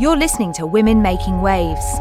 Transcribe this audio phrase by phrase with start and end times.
[0.00, 1.98] You're listening to Women Making Waves.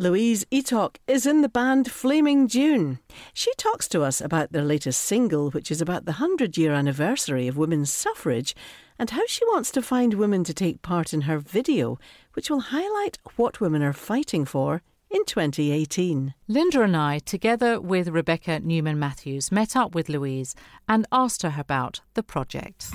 [0.00, 2.98] Louise Eatock is in the band Flaming June.
[3.32, 7.46] She talks to us about their latest single, which is about the 100 year anniversary
[7.46, 8.56] of women's suffrage,
[8.98, 12.00] and how she wants to find women to take part in her video,
[12.32, 16.34] which will highlight what women are fighting for in 2018.
[16.48, 20.56] Linda and I, together with Rebecca Newman Matthews, met up with Louise
[20.88, 22.86] and asked her about the project.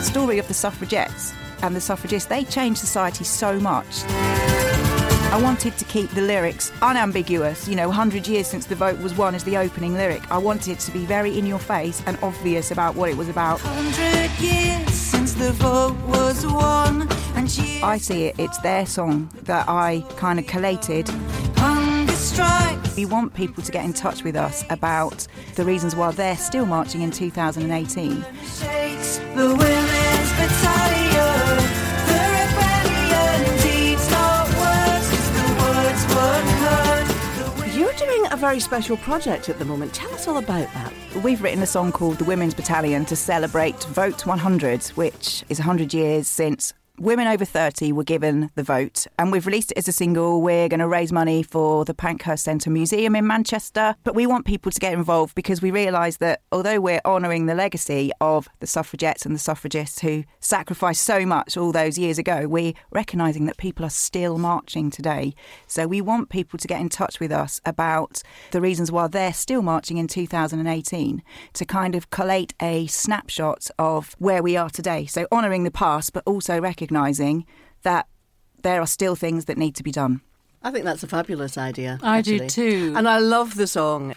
[0.00, 4.02] The story of the suffragettes and the suffragists, they changed society so much.
[4.06, 9.14] I wanted to keep the lyrics unambiguous, you know, 100 years since the vote was
[9.14, 10.22] won is the opening lyric.
[10.32, 13.28] I wanted it to be very in your face and obvious about what it was
[13.28, 13.62] about.
[13.62, 17.02] 100 years since the vote was won.
[17.34, 17.50] And
[17.84, 21.10] I see it, it's their song that I kind of collated.
[22.96, 26.64] We want people to get in touch with us about the reasons why they're still
[26.64, 28.24] marching in 2018.
[38.40, 39.92] Very special project at the moment.
[39.92, 40.92] Tell us all about that.
[41.22, 45.92] We've written a song called The Women's Battalion to celebrate Vote 100, which is 100
[45.92, 49.92] years since women over 30 were given the vote, and we've released it as a
[49.92, 50.42] single.
[50.42, 54.44] We're going to raise money for the Pankhurst Centre Museum in Manchester, but we want
[54.44, 58.66] people to get involved because we realise that although we're honouring the legacy of the
[58.66, 63.56] suffragettes and the suffragists who sacrificed so much all those years ago, we're recognising that
[63.56, 65.32] people are still marching today.
[65.66, 69.32] So we want people to get in touch with us about the reasons why they're
[69.32, 71.22] still marching in 2018
[71.54, 75.06] to kind of collate a snapshot of where we are today.
[75.06, 77.46] So honouring the past, but also recognising recognising
[77.82, 78.06] that
[78.62, 80.20] there are still things that need to be done.
[80.62, 81.98] I think that's a fabulous idea.
[82.02, 82.40] I actually.
[82.40, 82.94] do too.
[82.96, 84.14] And I love the song.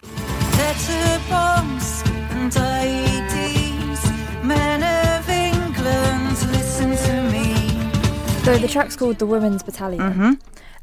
[2.34, 4.04] and IDs,
[4.44, 7.54] men of England, listen to me.
[8.44, 10.02] So the track's called The Women's Battalion.
[10.02, 10.32] Mm-hmm.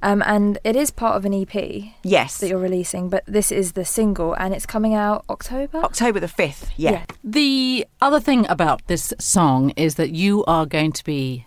[0.03, 1.83] Um, and it is part of an EP.
[2.01, 2.39] Yes.
[2.39, 5.77] That you're releasing, but this is the single and it's coming out October?
[5.83, 6.91] October the 5th, yeah.
[6.91, 7.05] yeah.
[7.23, 11.45] The other thing about this song is that you are going to be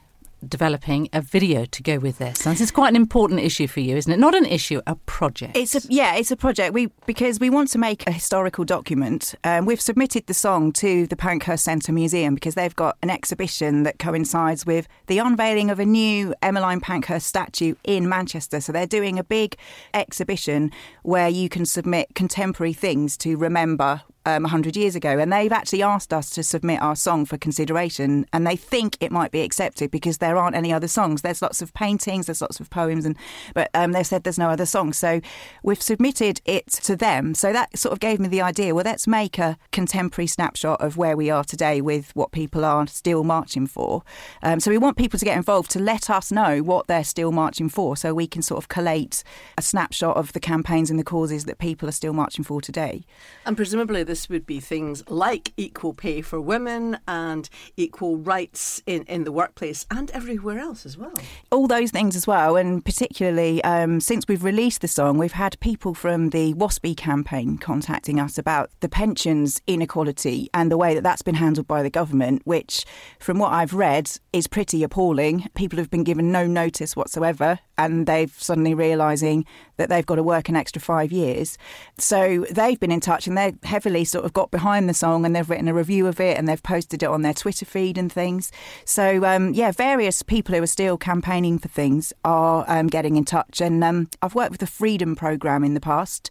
[0.49, 2.47] developing a video to go with this.
[2.47, 4.19] And this is quite an important issue for you, isn't it?
[4.19, 5.57] Not an issue, a project.
[5.57, 6.75] It's a yeah, it's a project.
[6.75, 9.35] We because we want to make a historical document.
[9.45, 13.83] Um, we've submitted the song to the Pankhurst Centre Museum because they've got an exhibition
[13.85, 18.61] that coincides with the unveiling of a new Emmeline Pankhurst statue in Manchester.
[18.61, 19.57] So they're doing a big
[19.93, 20.71] exhibition
[21.03, 25.83] where you can submit contemporary things to remember um, 100 years ago, and they've actually
[25.83, 29.91] asked us to submit our song for consideration, and they think it might be accepted
[29.91, 31.23] because there aren't any other songs.
[31.23, 33.17] There's lots of paintings, there's lots of poems, and
[33.55, 34.97] but um, they've said there's no other songs.
[34.97, 35.21] So
[35.63, 37.35] we've submitted it to them.
[37.35, 38.75] So that sort of gave me the idea.
[38.75, 42.87] Well, let's make a contemporary snapshot of where we are today with what people are
[42.87, 44.03] still marching for.
[44.43, 47.33] Um, so we want people to get involved to let us know what they're still
[47.33, 49.23] marching for, so we can sort of collate
[49.59, 53.05] a snapshot of the campaigns and the causes that people are still marching for today.
[53.45, 59.03] And presumably this would be things like equal pay for women and equal rights in,
[59.05, 61.15] in the workplace and everywhere else as well.
[61.51, 62.57] All those things as well.
[62.57, 67.59] And particularly um, since we've released the song, we've had people from the WASPI campaign
[67.59, 71.91] contacting us about the pensions inequality and the way that that's been handled by the
[71.91, 72.85] government, which,
[73.19, 75.49] from what I've read, is pretty appalling.
[75.55, 79.45] People have been given no notice whatsoever and they've suddenly realising
[79.77, 81.59] that they've got to work an extra five years.
[81.99, 85.35] So they've been in touch and they're heavily sort of got behind the song and
[85.35, 88.13] they've written a review of it and they've posted it on their Twitter feed and
[88.13, 88.53] things.
[88.85, 93.25] So um, yeah, various people who are still campaigning for things are um, getting in
[93.25, 93.61] touch.
[93.61, 96.31] And um, I've worked with the Freedom Programme in the past.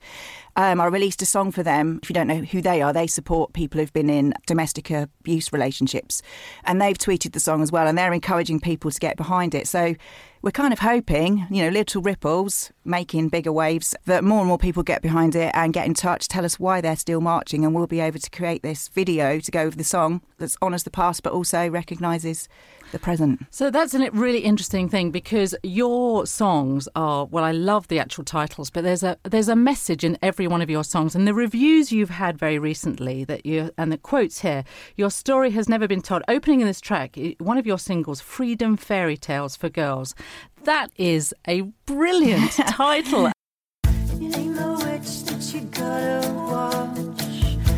[0.56, 2.00] Um, I released a song for them.
[2.04, 5.52] If you don't know who they are, they support people who've been in domestic abuse
[5.52, 6.22] relationships.
[6.64, 9.68] And they've tweeted the song as well, and they're encouraging people to get behind it.
[9.68, 9.96] So
[10.44, 14.58] we're kind of hoping, you know, little ripples making bigger waves, that more and more
[14.58, 17.74] people get behind it and get in touch, tell us why they're still marching, and
[17.74, 20.92] we'll be able to create this video to go with the song that honours the
[20.92, 22.50] past but also recognises
[22.94, 23.46] the present.
[23.50, 28.24] So that's a really interesting thing because your songs are well, I love the actual
[28.24, 31.34] titles, but there's a there's a message in every one of your songs, and the
[31.34, 34.64] reviews you've had very recently that you and the quotes here.
[34.96, 36.24] Your story has never been told.
[36.30, 40.16] Opening in this track, one of your singles, "Freedom Fairy Tales for Girls."
[40.64, 43.28] That is a brilliant title.
[43.28, 46.98] It ain't the witch that you gotta watch.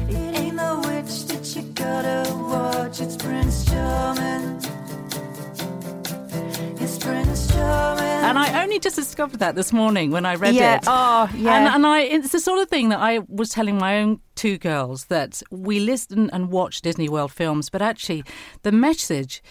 [0.09, 3.01] It ain't the witch that you gotta watch.
[3.01, 4.54] It's Prince Charming.
[7.07, 10.77] And I only just discovered that this morning when I read yeah.
[10.77, 10.83] it.
[10.87, 11.57] Oh, yeah.
[11.57, 14.57] And, and I, it's the sort of thing that I was telling my own two
[14.57, 18.23] girls that we listen and watch Disney World films, but actually
[18.63, 19.43] the message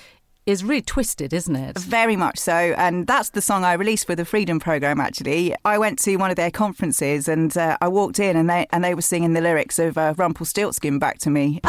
[0.46, 1.78] is really twisted, isn't it?
[1.78, 2.52] Very much so.
[2.52, 5.54] And that's the song I released for the Freedom Programme, actually.
[5.64, 8.84] I went to one of their conferences and uh, I walked in and they, and
[8.84, 11.60] they were singing the lyrics of uh, Rumpelstiltskin back to me.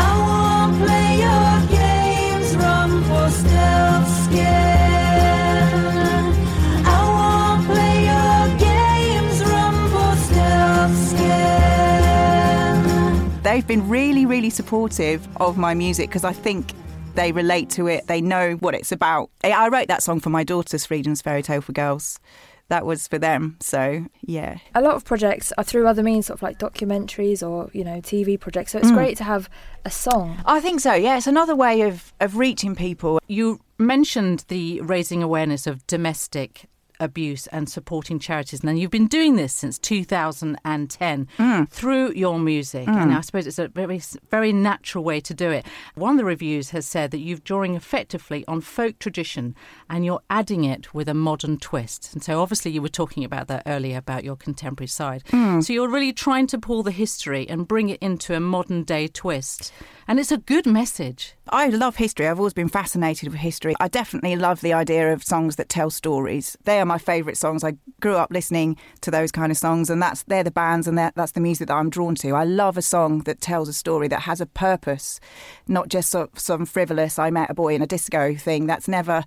[13.66, 16.72] They've been really, really supportive of my music because I think
[17.16, 18.06] they relate to it.
[18.06, 19.32] They know what it's about.
[19.44, 22.20] I wrote that song for my daughter's Freedom's Fairy Tale for Girls.
[22.68, 23.58] That was for them.
[23.62, 24.58] So, yeah.
[24.76, 28.02] A lot of projects are through other means, sort of like documentaries or, you know,
[28.02, 28.74] TV projects.
[28.74, 28.96] So it's mm.
[28.96, 29.50] great to have
[29.84, 30.40] a song.
[30.46, 31.18] I think so, yeah.
[31.18, 33.20] It's another way of, of reaching people.
[33.28, 36.66] You mentioned the raising awareness of domestic
[37.00, 38.64] abuse and supporting charities.
[38.64, 41.70] And you've been doing this since 2010 mm.
[41.70, 42.88] through your music.
[42.88, 42.96] Mm.
[42.96, 45.66] And I suppose it's a very, very natural way to do it.
[45.96, 49.56] One of the reviews has said that you're drawing effectively on folk tradition
[49.90, 52.14] and you're adding it with a modern twist.
[52.14, 55.24] And so obviously you were talking about that earlier about your contemporary side.
[55.26, 55.64] Mm.
[55.64, 59.08] So you're really trying to pull the history and bring it into a modern day
[59.08, 59.72] twist.
[60.08, 61.35] And it's a good message.
[61.50, 62.28] I love history.
[62.28, 63.76] I've always been fascinated with history.
[63.80, 66.58] I definitely love the idea of songs that tell stories.
[66.64, 67.64] They are my favourite songs.
[67.64, 70.98] I grew up listening to those kind of songs, and that's they're the bands and
[70.98, 72.32] that's the music that I'm drawn to.
[72.32, 75.20] I love a song that tells a story that has a purpose,
[75.68, 78.66] not just sort of some frivolous "I met a boy in a disco" thing.
[78.66, 79.24] That's never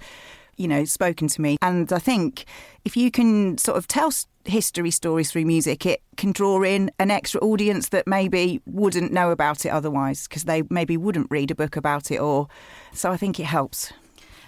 [0.58, 1.56] you know, spoken to me.
[1.62, 2.44] And I think
[2.84, 4.10] if you can sort of tell
[4.48, 9.30] history stories through music, it can draw in an extra audience that maybe wouldn't know
[9.30, 12.48] about it otherwise because they maybe wouldn't read a book about it or
[12.92, 13.92] so I think it helps.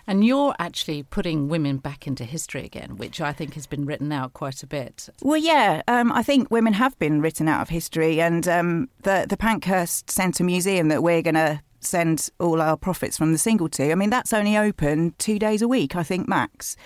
[0.06, 4.10] And you're actually putting women back into history again, which I think has been written
[4.10, 5.08] out quite a bit.
[5.22, 9.26] Well, yeah, um, I think women have been written out of history, and um, the
[9.28, 13.68] the Pankhurst Centre Museum that we're going to send all our profits from the single
[13.68, 13.92] to.
[13.92, 16.76] I mean, that's only open two days a week, I think, max.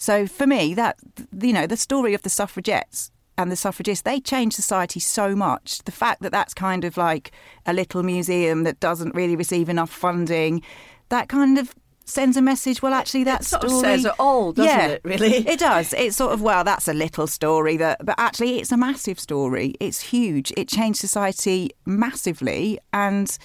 [0.00, 0.96] So for me, that
[1.40, 5.80] you know, the story of the suffragettes and the suffragists, they changed society so much.
[5.84, 7.32] The fact that that's kind of like
[7.66, 10.62] a little museum that doesn't really receive enough funding,
[11.10, 11.74] that kind of
[12.06, 12.80] sends a message.
[12.80, 15.02] Well, actually, that it story says it all, doesn't yeah, it?
[15.04, 15.92] Really, it does.
[15.92, 19.74] It's sort of well, that's a little story that, but actually, it's a massive story.
[19.80, 20.50] It's huge.
[20.56, 23.36] It changed society massively, and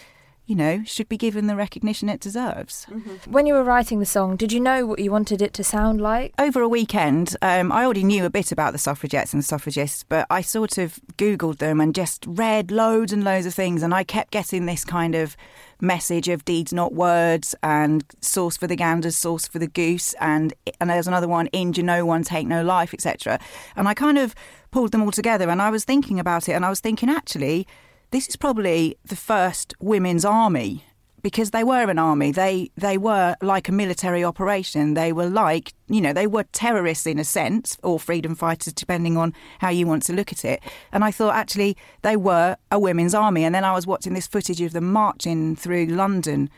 [0.46, 2.86] you know, should be given the recognition it deserves.
[2.90, 3.32] Mm-hmm.
[3.32, 6.00] When you were writing the song, did you know what you wanted it to sound
[6.00, 6.34] like?
[6.38, 10.04] Over a weekend, um, I already knew a bit about the suffragettes and the suffragists,
[10.04, 13.94] but I sort of Googled them and just read loads and loads of things, and
[13.94, 15.36] I kept getting this kind of
[15.82, 20.54] message of deeds not words and sauce for the ganders sauce for the goose and
[20.80, 23.38] and there's another one injure no one take no life etc
[23.76, 24.34] and i kind of
[24.72, 27.68] pulled them all together and i was thinking about it and i was thinking actually
[28.16, 30.86] this is probably the first women's army
[31.22, 32.32] because they were an army.
[32.32, 34.94] They they were like a military operation.
[34.94, 39.18] They were like you know they were terrorists in a sense, or freedom fighters, depending
[39.18, 40.64] on how you want to look at it.
[40.94, 43.44] And I thought actually they were a women's army.
[43.44, 46.50] And then I was watching this footage of them marching through London,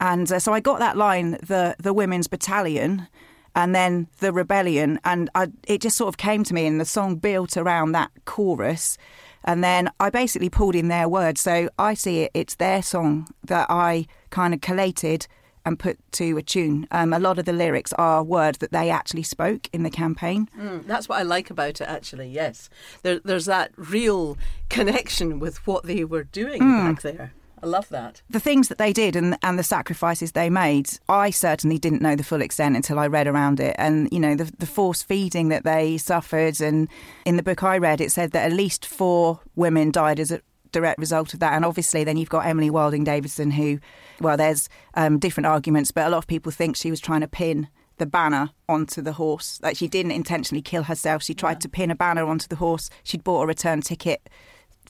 [0.00, 3.08] and uh, so I got that line, the the women's battalion.
[3.54, 6.84] And then the rebellion, and I, it just sort of came to me, and the
[6.84, 8.98] song built around that chorus.
[9.44, 11.40] And then I basically pulled in their words.
[11.40, 15.26] So I see it, it's their song that I kind of collated
[15.64, 16.86] and put to a tune.
[16.90, 20.48] Um, a lot of the lyrics are words that they actually spoke in the campaign.
[20.56, 22.70] Mm, that's what I like about it, actually, yes.
[23.02, 24.38] There, there's that real
[24.70, 26.94] connection with what they were doing mm.
[26.94, 27.32] back there.
[27.62, 28.22] I love that.
[28.30, 32.16] The things that they did and and the sacrifices they made, I certainly didn't know
[32.16, 33.74] the full extent until I read around it.
[33.78, 36.88] And you know, the the force feeding that they suffered, and
[37.24, 40.40] in the book I read, it said that at least four women died as a
[40.72, 41.54] direct result of that.
[41.54, 43.78] And obviously, then you've got Emily Wilding Davison, who,
[44.20, 47.28] well, there's um, different arguments, but a lot of people think she was trying to
[47.28, 49.58] pin the banner onto the horse.
[49.58, 51.22] That she didn't intentionally kill herself.
[51.22, 51.58] She tried yeah.
[51.60, 52.90] to pin a banner onto the horse.
[53.02, 54.28] She'd bought a return ticket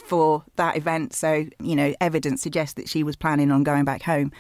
[0.09, 1.12] for that event.
[1.12, 4.33] So, you know, evidence suggests that she was planning on going back home.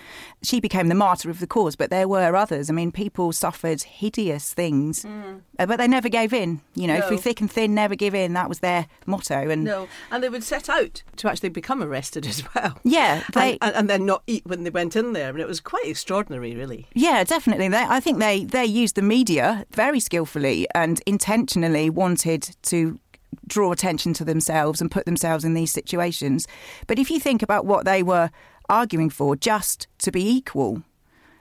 [0.42, 2.70] She became the martyr of the cause, but there were others.
[2.70, 5.42] I mean, people suffered hideous things, mm.
[5.58, 6.60] But they never gave in.
[6.74, 7.08] You know, no.
[7.08, 8.32] through thick and thin, never give in.
[8.32, 9.50] That was their motto.
[9.50, 12.78] And no, and they would set out to actually become arrested as well.
[12.84, 15.30] Yeah, they and, and then not eat when they went in there.
[15.30, 16.86] and it was quite extraordinary, really.
[16.94, 17.68] Yeah, definitely.
[17.68, 22.98] They, I think they they used the media very skillfully and intentionally wanted to
[23.46, 26.46] draw attention to themselves and put themselves in these situations.
[26.86, 28.30] But if you think about what they were
[28.68, 30.82] arguing for, just to be equal,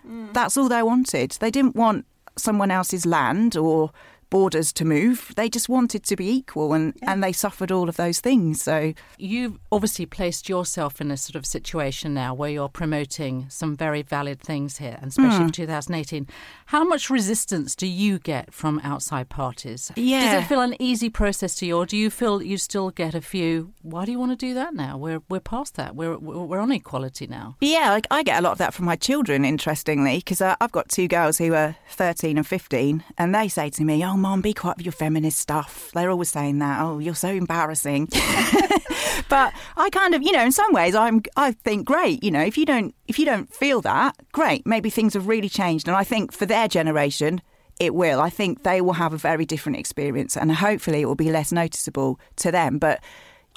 [0.07, 0.33] mm.
[0.33, 1.31] that's all they wanted.
[1.31, 2.05] They didn't want
[2.37, 3.91] someone else's land or
[4.29, 5.33] borders to move.
[5.35, 7.11] They just wanted to be equal and, yeah.
[7.11, 8.61] and they suffered all of those things.
[8.61, 13.75] So you've obviously placed yourself in a sort of situation now where you're promoting some
[13.75, 15.53] very valid things here, and especially mm.
[15.53, 16.27] 2018.
[16.67, 19.91] How much resistance do you get from outside parties?
[19.95, 20.33] Yeah.
[20.33, 23.15] Does it feel an easy process to you, or do you feel you still get
[23.15, 23.73] a few?
[23.81, 24.97] Why do you want to do that now?
[24.97, 25.95] We're we're past that.
[25.95, 27.55] We're we're on equality now.
[27.61, 30.71] Yeah, like I get a lot of that from my children, interestingly, because uh, I've
[30.71, 34.41] got two girls who are 13 and 15, and they say to me, "Oh, mom,
[34.41, 36.81] be quiet with your feminist stuff." They're always saying that.
[36.81, 38.07] Oh, you're so embarrassing.
[39.29, 41.21] but I kind of, you know, in some ways, I'm.
[41.35, 42.23] I think great.
[42.23, 44.65] You know, if you don't, if you don't feel that, great.
[44.65, 47.41] Maybe things have really changed, and I think for their generation,
[47.79, 48.19] it will.
[48.19, 51.51] I think they will have a very different experience, and hopefully, it will be less
[51.51, 52.77] noticeable to them.
[52.77, 53.01] But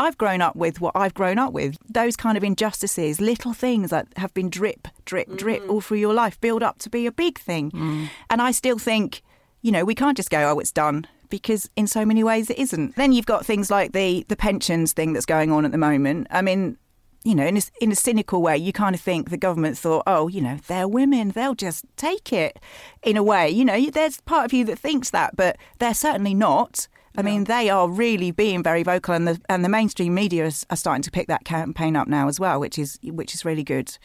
[0.00, 1.76] I've grown up with what I've grown up with.
[1.86, 5.68] Those kind of injustices, little things that have been drip, drip, drip mm.
[5.68, 7.70] all through your life, build up to be a big thing.
[7.70, 8.08] Mm.
[8.30, 9.22] And I still think
[9.62, 12.58] you know, we can't just go, oh, it's done, because in so many ways it
[12.58, 12.96] isn't.
[12.96, 16.26] Then you've got things like the the pensions thing that's going on at the moment.
[16.30, 16.76] I mean,
[17.24, 20.02] you know, in a, in a cynical way, you kind of think the government thought,
[20.06, 22.58] oh, you know, they're women, they'll just take it.
[23.02, 26.34] In a way, you know, there's part of you that thinks that, but they're certainly
[26.34, 26.88] not.
[27.16, 30.76] I mean, they are really being very vocal, and the and the mainstream media are
[30.76, 33.98] starting to pick that campaign up now as well, which is which is really good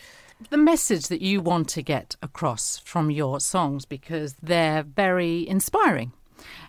[0.50, 6.12] the message that you want to get across from your songs because they're very inspiring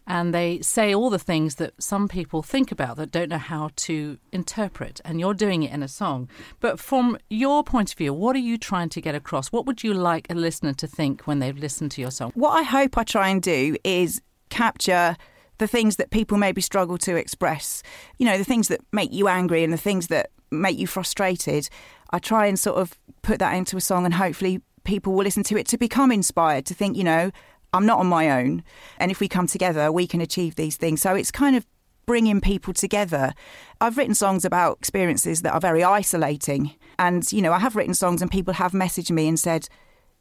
[0.06, 3.70] and they say all the things that some people think about that don't know how
[3.74, 6.28] to interpret and you're doing it in a song.
[6.60, 9.48] But from your point of view what are you trying to get across?
[9.48, 12.32] What would you like a listener to think when they've listened to your song?
[12.34, 15.16] What i hope i try and do is capture
[15.58, 17.82] the things that people maybe struggle to express.
[18.18, 21.68] You know the things that make you angry and the things that make you frustrated
[22.10, 25.42] I try and sort of put that into a song and hopefully people will listen
[25.44, 27.30] to it to become inspired, to think, you know,
[27.72, 28.62] I'm not on my own.
[28.98, 31.02] And if we come together, we can achieve these things.
[31.02, 31.66] So it's kind of
[32.06, 33.34] bringing people together.
[33.80, 36.74] I've written songs about experiences that are very isolating.
[36.98, 39.68] And, you know, I have written songs and people have messaged me and said,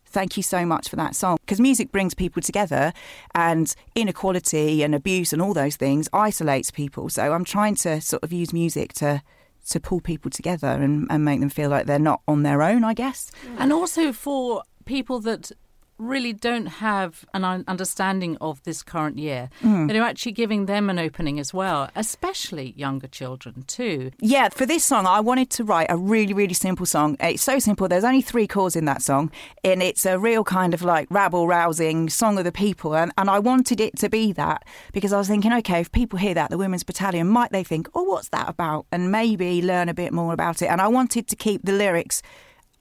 [0.08, 1.38] Thank you so much for that song.
[1.42, 2.94] Because music brings people together
[3.34, 7.10] and inequality and abuse and all those things isolates people.
[7.10, 9.24] So I'm trying to sort of use music to
[9.69, 12.84] to pull people together and, and make them feel like they're not on their own,
[12.84, 13.31] I guess.
[13.57, 15.51] And also for people that
[15.98, 19.50] really don't have an understanding of this current year.
[19.62, 19.88] Mm.
[19.88, 24.12] They're actually giving them an opening as well, especially younger children too.
[24.20, 27.16] Yeah, for this song, I wanted to write a really, really simple song.
[27.20, 27.88] It's so simple.
[27.88, 29.32] There's only three chords in that song,
[29.64, 32.96] and it's a real kind of like rabble rousing song of the people.
[32.96, 36.20] And, and I wanted it to be that because I was thinking, okay, if people
[36.20, 38.86] hear that, the Women's Battalion, might they think, oh, what's that about?
[38.92, 40.68] And maybe learn a bit more about it.
[40.68, 42.22] And I wanted to keep the lyrics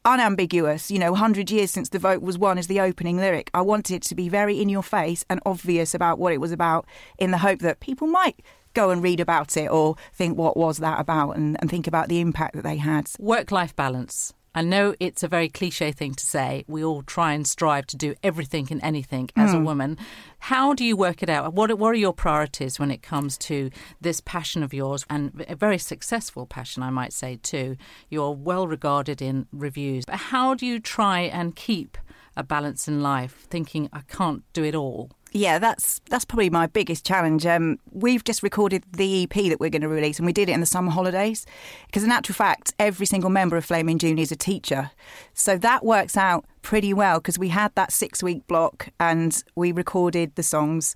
[0.04, 3.50] unambiguous, you know, 100 years since the vote was won is the opening lyric.
[3.54, 6.52] I wanted it to be very in your face and obvious about what it was
[6.52, 6.86] about
[7.18, 8.40] in the hope that people might
[8.74, 12.08] go and read about it or think what was that about and, and think about
[12.08, 13.08] the impact that they had.
[13.18, 14.34] Work life balance.
[14.54, 16.64] I know it's a very cliche thing to say.
[16.68, 19.54] We all try and strive to do everything and anything as mm.
[19.54, 19.64] a hmm.
[19.64, 19.98] woman.
[20.38, 21.52] How do you work it out?
[21.54, 23.70] What, what are your priorities when it comes to
[24.00, 27.76] this passion of yours and a very successful passion, I might say, too?
[28.10, 30.04] You're well regarded in reviews.
[30.04, 31.98] But how do you try and keep
[32.36, 35.10] a balance in life, thinking, I can't do it all?
[35.36, 37.44] Yeah, that's that's probably my biggest challenge.
[37.44, 40.52] Um, we've just recorded the EP that we're going to release, and we did it
[40.52, 41.44] in the summer holidays.
[41.86, 44.92] Because in actual fact, every single member of Flaming June is a teacher,
[45.32, 47.18] so that works out pretty well.
[47.18, 50.94] Because we had that six week block, and we recorded the songs,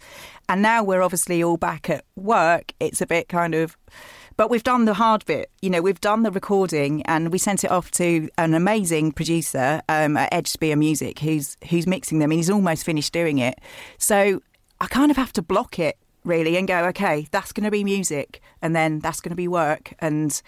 [0.49, 2.75] and now we're obviously all back at work.
[2.79, 3.77] It's a bit kind of
[4.39, 5.51] but we've done the hard bit.
[5.61, 9.83] You know, we've done the recording and we sent it off to an amazing producer
[9.89, 13.59] um, at Edge Spear Music who's who's mixing them and he's almost finished doing it.
[13.99, 14.41] So
[14.81, 17.83] I kind of have to block it really and go, okay, that's going to be
[17.83, 20.41] music and then that's going to be work and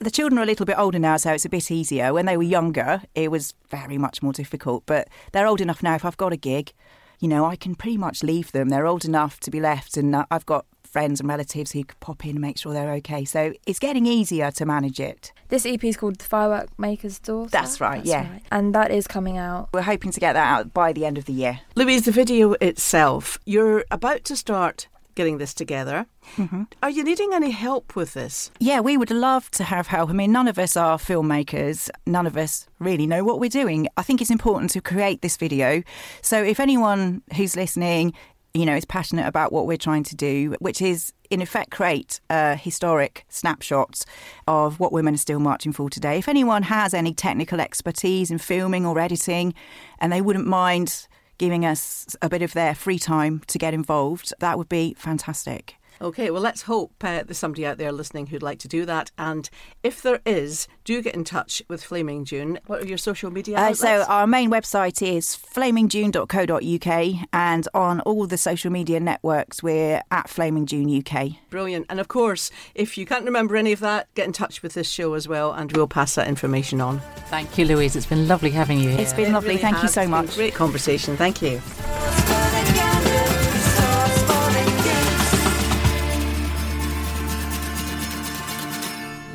[0.00, 2.14] the children are a little bit older now, so it's a bit easier.
[2.14, 4.84] When they were younger, it was very much more difficult.
[4.86, 5.96] But they're old enough now.
[5.96, 6.72] If I've got a gig,
[7.18, 8.68] you know, I can pretty much leave them.
[8.68, 12.24] They're old enough to be left, and I've got friends and relatives who could pop
[12.24, 13.24] in and make sure they're okay.
[13.24, 15.32] So it's getting easier to manage it.
[15.48, 17.50] This EP is called The Firework Maker's Daughter.
[17.50, 18.30] That's right, That's yeah.
[18.30, 18.42] Right.
[18.50, 19.68] And that is coming out.
[19.72, 21.60] We're hoping to get that out by the end of the year.
[21.74, 26.06] Louise, the video itself, you're about to start getting this together.
[26.36, 26.62] Mm-hmm.
[26.80, 28.52] Are you needing any help with this?
[28.60, 30.10] Yeah, we would love to have help.
[30.10, 31.90] I mean, none of us are filmmakers.
[32.06, 33.88] None of us really know what we're doing.
[33.96, 35.82] I think it's important to create this video.
[36.22, 38.14] So if anyone who's listening
[38.54, 42.20] you know, is passionate about what we're trying to do, which is in effect create
[42.30, 44.06] a historic snapshots
[44.46, 46.18] of what women are still marching for today.
[46.18, 49.54] If anyone has any technical expertise in filming or editing
[49.98, 54.32] and they wouldn't mind giving us a bit of their free time to get involved,
[54.40, 55.77] that would be fantastic.
[56.00, 59.10] Okay, well, let's hope uh, there's somebody out there listening who'd like to do that.
[59.18, 59.48] And
[59.82, 62.58] if there is, do get in touch with Flaming June.
[62.66, 68.26] What are your social media uh, So, our main website is flamingjune.co.uk, and on all
[68.26, 71.32] the social media networks, we're at Flaming June UK.
[71.50, 71.86] Brilliant.
[71.88, 74.88] And of course, if you can't remember any of that, get in touch with this
[74.88, 77.00] show as well, and we'll pass that information on.
[77.26, 77.96] Thank you, Louise.
[77.96, 79.00] It's been lovely having you here.
[79.00, 79.50] It's been lovely.
[79.50, 80.34] Really Thank you so much.
[80.34, 81.16] Great conversation.
[81.16, 81.60] Thank you.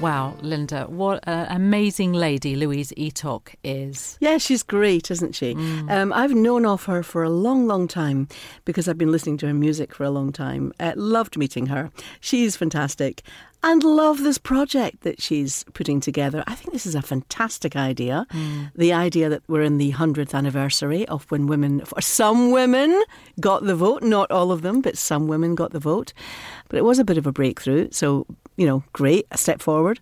[0.04, 4.18] Wow, Linda, what an amazing lady Louise Eatock is.
[4.20, 5.56] Yeah, she's great, isn't she?
[5.56, 5.90] Mm.
[5.90, 8.28] Um, I've known of her for a long, long time
[8.66, 10.74] because I've been listening to her music for a long time.
[10.78, 11.90] Uh, loved meeting her.
[12.20, 13.24] She's fantastic
[13.64, 16.44] and love this project that she's putting together.
[16.48, 18.28] I think this is a fantastic idea.
[18.34, 18.72] Mm.
[18.76, 23.02] The idea that we're in the 100th anniversary of when women, some women
[23.40, 26.12] got the vote, not all of them, but some women got the vote.
[26.68, 27.88] But it was a bit of a breakthrough.
[27.92, 30.00] So you know, great, a step forward.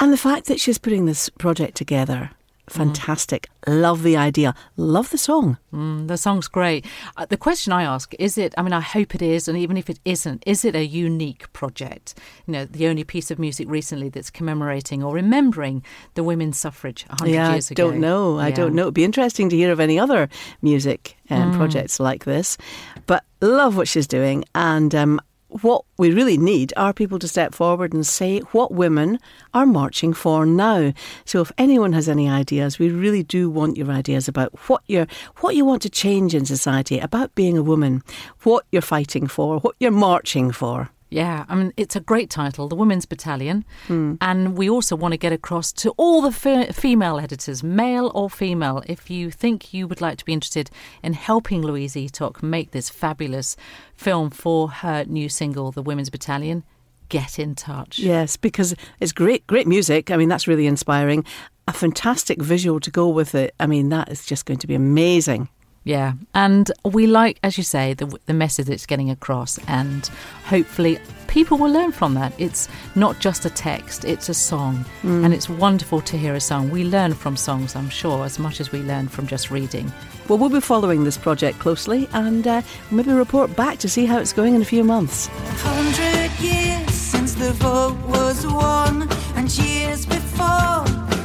[0.00, 2.30] And the fact that she's putting this project together,
[2.68, 3.48] fantastic.
[3.66, 3.80] Mm.
[3.82, 4.54] Love the idea.
[4.76, 5.58] Love the song.
[5.72, 6.84] Mm, the song's great.
[7.16, 9.76] Uh, the question I ask is it, I mean, I hope it is, and even
[9.76, 12.18] if it isn't, is it a unique project?
[12.46, 15.84] You know, the only piece of music recently that's commemorating or remembering
[16.14, 17.86] the women's suffrage 100 yeah, years ago.
[17.86, 18.38] I don't know.
[18.38, 18.82] I don't know.
[18.82, 20.28] It'd be interesting to hear of any other
[20.62, 21.56] music um, mm.
[21.56, 22.58] projects like this.
[23.06, 24.44] But love what she's doing.
[24.54, 25.20] And um,
[25.60, 29.18] what we really need are people to step forward and say what women
[29.52, 30.92] are marching for now.
[31.24, 35.06] So if anyone has any ideas, we really do want your ideas about what you
[35.40, 38.02] what you want to change in society about being a woman,
[38.42, 40.90] what you're fighting for, what you're marching for.
[41.12, 43.66] Yeah, I mean, it's a great title, The Women's Battalion.
[43.88, 44.16] Mm.
[44.22, 48.30] And we also want to get across to all the fe- female editors, male or
[48.30, 50.70] female, if you think you would like to be interested
[51.02, 53.56] in helping Louise Eatock make this fabulous
[53.94, 56.64] film for her new single, The Women's Battalion.
[57.10, 57.98] Get in touch.
[57.98, 60.10] Yes, because it's great, great music.
[60.10, 61.26] I mean, that's really inspiring.
[61.68, 63.54] A fantastic visual to go with it.
[63.60, 65.50] I mean, that is just going to be amazing.
[65.84, 70.08] Yeah, and we like, as you say, the the message it's getting across, and
[70.44, 72.32] hopefully people will learn from that.
[72.38, 75.24] It's not just a text; it's a song, mm.
[75.24, 76.70] and it's wonderful to hear a song.
[76.70, 79.92] We learn from songs, I'm sure, as much as we learn from just reading.
[80.28, 84.18] Well, we'll be following this project closely, and uh, maybe report back to see how
[84.18, 85.26] it's going in a few months.
[85.64, 90.84] Hundred years since the vote was won, and years before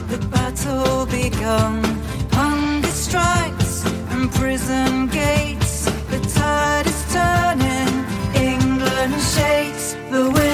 [0.09, 1.86] the battle begun.
[4.29, 5.85] Prison gates.
[6.09, 9.95] The tide is turning, England shakes.
[10.11, 10.46] The women's